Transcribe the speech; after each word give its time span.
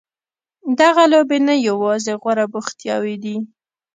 دغه 0.79 1.03
لوبې 1.13 1.37
نه 1.47 1.55
یوازې 1.67 2.13
غوره 2.21 2.45
بوختیاوې 2.51 3.15
دي. 3.23 3.37